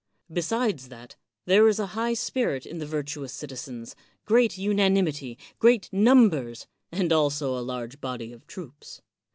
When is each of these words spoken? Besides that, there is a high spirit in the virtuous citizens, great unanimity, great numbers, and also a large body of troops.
Besides 0.33 0.87
that, 0.89 1.15
there 1.45 1.67
is 1.67 1.77
a 1.77 1.85
high 1.93 2.15
spirit 2.15 2.65
in 2.65 2.79
the 2.79 2.87
virtuous 2.87 3.31
citizens, 3.31 3.95
great 4.25 4.57
unanimity, 4.57 5.37
great 5.59 5.89
numbers, 5.93 6.65
and 6.91 7.13
also 7.13 7.55
a 7.55 7.61
large 7.61 8.01
body 8.01 8.33
of 8.33 8.47
troops. 8.47 9.03